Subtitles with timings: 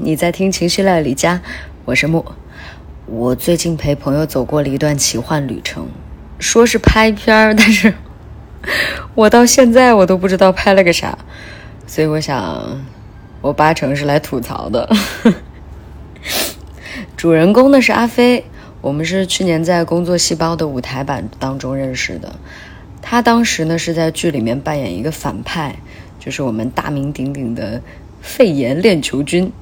[0.00, 1.40] 你在听情绪料理家，
[1.84, 2.24] 我是木。
[3.06, 5.86] 我最近陪朋友走过了一段奇幻旅程，
[6.38, 7.92] 说是拍片儿， 但是
[9.14, 11.18] 我到现在我都不知道拍了个啥，
[11.86, 12.80] 所以我想，
[13.40, 14.88] 我八成是来吐槽的。
[17.16, 18.44] 主人公呢是阿飞，
[18.80, 22.36] 我们是去年在《工作细胞》的舞台版当中认识的，
[23.02, 25.76] 他当时呢是在剧里面扮演一个反派，
[26.18, 27.82] 就是我们大名鼎鼎的。
[28.24, 29.52] 肺炎链球菌，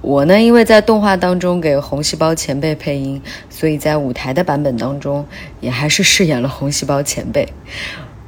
[0.00, 5.26] 我呢，因为在动画当中给红细胞前辈配音，所以在舞台的版本当中
[5.60, 7.46] 也还是饰演了红细胞前辈。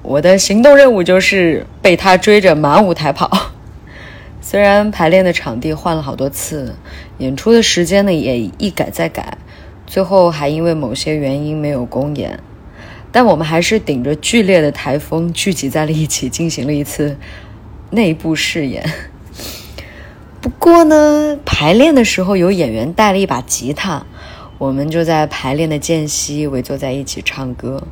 [0.02, 3.52] 我的行动任务就是被他追着满舞台跑。
[4.43, 6.77] 虽然排练的场地换了好多次，
[7.16, 9.38] 演出的时间呢也一改再改，
[9.87, 12.38] 最后还因为某些原因没有公演，
[13.10, 17.16] 但我们还是顶着剧烈的台风聚集在了一起，进行了一次
[17.91, 18.85] 内部试演。
[20.48, 24.07] 不过呢，排练的时候有演员带了一把吉他，
[24.57, 27.82] 我们就在排练的间隙围坐在一起唱歌。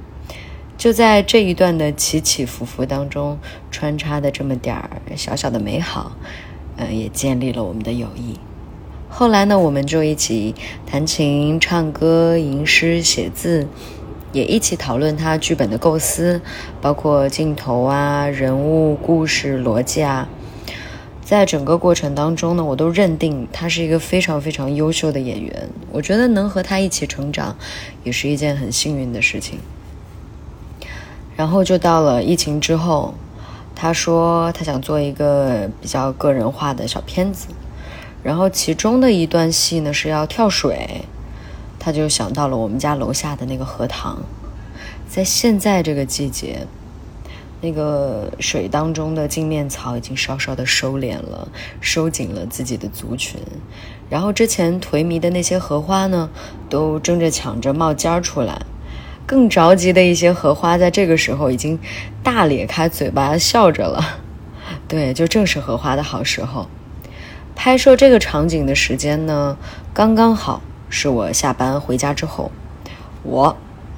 [0.79, 3.39] 就在这一段的起起伏伏当中，
[3.71, 6.13] 穿插的这么点儿小小的美好，
[6.77, 8.39] 嗯，也建立了我们的友谊。
[9.11, 10.55] 后来呢，我们就一起
[10.87, 13.69] 弹琴、唱歌、吟诗、写字，
[14.33, 16.41] 也一起讨论他剧本的构思，
[16.81, 20.27] 包括镜头啊、人物、故事、逻辑啊。
[21.27, 25.69] 在整个过程当中呢，我都认定他是一个非常非常优秀的演员。
[25.91, 27.57] 我觉得能和他一起成长，
[28.05, 29.59] 也是一件很幸运的事情。
[31.35, 33.13] 然后就到了疫情之后，
[33.75, 37.49] 他说他想做一个比较个人化的小片子，
[38.23, 41.01] 然后其中的一段戏呢是要跳水，
[41.81, 44.23] 他就想到了我们家楼下的那个荷塘，
[45.09, 46.69] 在现在这个季节。
[47.67, 51.49] 那个水当中的镜面草已经稍稍的收敛了，
[51.81, 53.41] 收紧了自己的族群，
[54.09, 56.31] 然后之前颓靡的那些荷花呢，
[56.71, 58.63] 都争着抢着冒尖儿出来，
[59.27, 61.77] 更着急的一些荷花在这个时候已经
[62.23, 64.21] 大咧开嘴巴笑着了，
[64.87, 66.69] 对，就正是荷花的好时候。
[67.57, 69.59] 拍摄这个场景的时间呢，
[69.93, 72.53] 刚刚好是我下班回家之后，
[73.25, 73.57] 我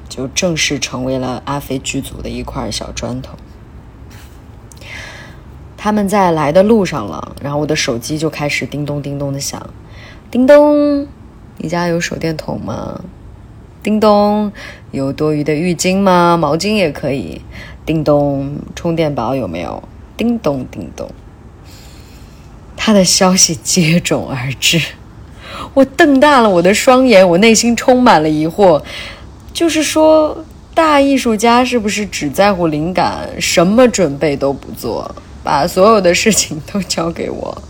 [0.09, 3.37] 就正式成为了阿飞剧组的一块小砖头。
[5.81, 9.65] 他们在来的路上了，然后我的手机就开始叮咚叮咚的响，
[10.29, 11.07] 叮咚，
[11.57, 13.01] 你家有手电筒吗？
[13.81, 14.53] 叮咚，
[14.91, 16.37] 有多余的浴巾吗？
[16.37, 17.41] 毛巾也可以。
[17.87, 19.83] 叮咚，充电宝有没有？
[20.17, 21.09] 叮咚叮咚，
[22.77, 24.83] 他的消息接踵而至，
[25.75, 28.83] 我瞪大了我的双眼，我内心充满了疑惑，
[29.53, 35.15] 就是说，大艺术家是不是只在乎灵感，什么准备都不做？
[35.43, 37.63] 把所有的事情都交给我，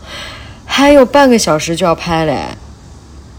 [0.64, 2.36] 还有半个小时就要拍嘞，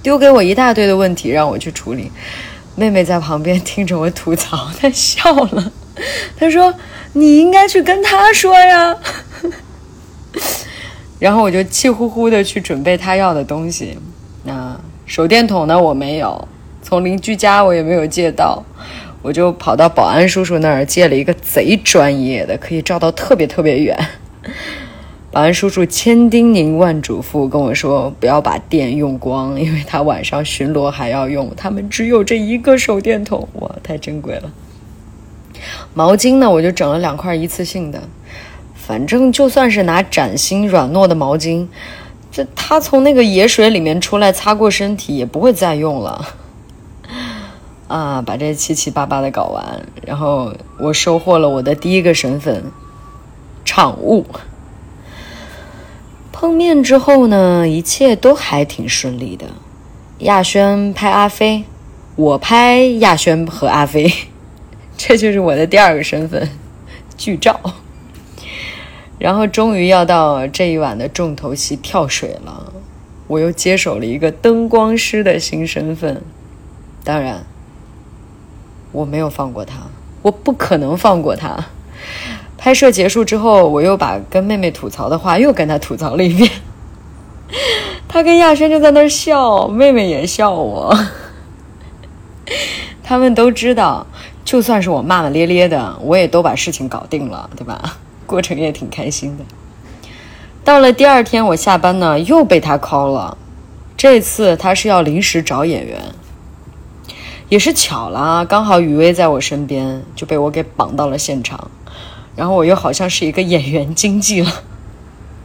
[0.02, 2.12] 丢给我一大堆的问题让我去处理。
[2.76, 5.72] 妹妹在旁边听着我吐槽，她笑了，
[6.38, 6.74] 她说
[7.14, 8.96] ：“你应该去跟他说呀。
[11.20, 13.98] ”然后我就气呼呼的去准备他要的东西。
[14.44, 15.78] 那手电筒呢？
[15.78, 16.48] 我没有，
[16.82, 18.64] 从邻居家我也没有借到。
[19.22, 23.98] 我就跑到保安叔叔那儿借了一个贼专业的，可以照到特别特别远。
[25.32, 31.52] 保安叔叔千叮咛万嘱咐跟我说，不要把电用光，因为他晚上巡逻还要用。
[31.56, 34.52] 他们只有这一个手电筒，哇，太珍贵了。
[35.94, 38.02] 毛巾呢，我就整了两块一次性的，
[38.74, 41.68] 反正就算是拿崭新软糯的毛巾，
[42.32, 46.26] 这他从那个野水里面出来擦过身体，也不会再用了。
[47.90, 52.64] 啊，把这七七八八的搞完，然后我收获了我的第一个身份——
[53.66, 54.26] 场务。
[56.32, 59.48] 碰面之后呢，一切都还挺顺利的。
[60.20, 61.64] 亚轩拍阿飞，
[62.16, 64.14] 我拍亚轩和阿飞，
[64.96, 66.48] 这就是我的第二个身份——
[67.18, 67.60] 剧照。
[69.18, 72.72] 然后终于要到这一晚的重头戏——跳水了，
[73.28, 76.22] 我又接手了一个灯光师的新身份，
[77.04, 77.46] 当然。
[78.92, 79.76] 我没有放过他，
[80.22, 81.66] 我不可能放过他。
[82.58, 86.50] 拍摄结束之后，我又把跟妹妹吐槽的话又跟他吐槽了一遍。
[88.08, 90.98] 他跟亚轩就在那儿笑，妹妹也笑我。
[93.04, 94.06] 他们都知道，
[94.44, 97.98] 就算是我骂骂咧咧的，我也都把事情搞定了，对吧？
[98.26, 99.44] 过程也挺开心的。
[100.64, 103.38] 到了第二天，我下班呢又被他 call 了，
[103.96, 106.00] 这次他是要临时找演员。
[107.50, 111.70] 也是巧了，刚好雨薇在我身边，就被我给绑到了现场。
[112.36, 114.52] 然后我又好像是一个演员经纪了。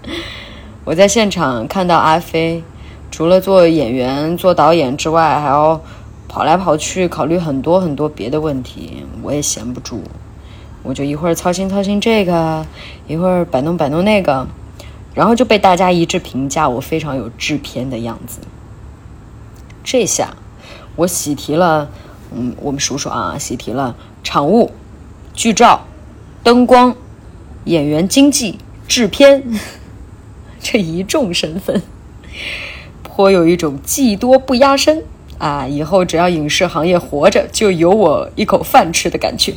[0.85, 2.63] 我在现场看到阿飞，
[3.11, 5.81] 除了做演员、做导演之外，还要
[6.29, 10.03] 跑来跑去考虑很多很多别的问题，我也闲不住，
[10.83, 12.67] 我就一会儿操心操心这个，
[13.09, 14.47] 一会儿摆弄摆弄那个，
[15.15, 18.41] 然后就被大家一致评价我非常有制片的样子。
[19.83, 20.37] 这下
[20.97, 21.91] 我喜提了，
[22.33, 24.71] 嗯，我们数数啊，喜提了场务、
[25.33, 25.87] 剧照、
[26.43, 26.97] 灯光、
[27.65, 29.43] 演员经纪、制片。
[30.67, 31.83] 这一众身份，
[33.03, 35.05] 颇有一种技多不压身
[35.37, 35.67] 啊！
[35.67, 39.53] 以后只要影视行业活着，就有我一口饭吃的感觉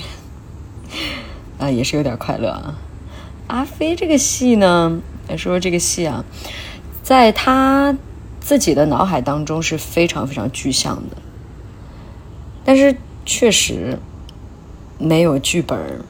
[1.58, 2.76] 啊，也是有点快乐啊。
[3.48, 5.00] 阿飞这个戏呢，
[5.30, 6.26] 说说这个戏啊，
[7.02, 7.98] 在他
[8.42, 11.16] 自己的脑海当中是非常非常具象的，
[12.68, 13.98] 但是确实
[14.98, 16.04] 没有剧本。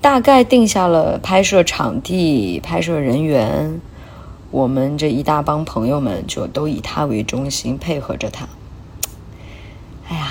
[0.00, 3.78] 大概定下了拍摄场地、拍摄人员，
[4.50, 8.48] 我们这一大帮朋友们就都以他为中心，配合着他。
[10.08, 10.28] 哎呀，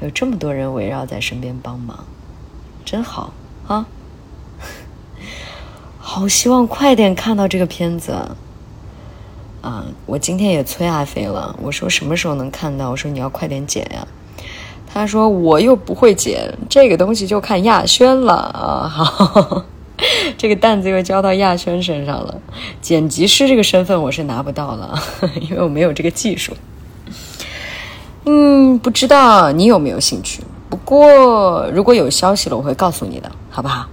[0.00, 2.04] 有这么多人围绕在身边帮忙，
[2.84, 3.32] 真好
[3.66, 3.88] 啊！
[5.98, 8.36] 好希望快点看到这个片子
[9.60, 9.84] 啊！
[10.06, 12.90] 我今天也催阿飞了，我说什么时候能看到？
[12.90, 14.06] 我说你要快点剪呀。
[14.92, 18.88] 他说：“我又不会剪这个东西，就看亚轩了啊！
[18.88, 19.64] 好，
[20.36, 22.40] 这个担子又交到亚轩身上了。
[22.80, 25.00] 剪辑师这个身份我是拿不到了，
[25.40, 26.52] 因为我没有这个技术。
[28.24, 30.42] 嗯，不知道你有没有兴趣？
[30.68, 33.86] 不过如果有消息了，我会告诉你的，好不好？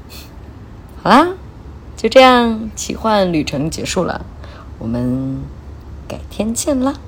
[1.03, 1.27] 好啦，
[1.95, 4.25] 就这样，奇幻旅程结束了，
[4.79, 5.39] 我们
[6.07, 6.99] 改天见啦。”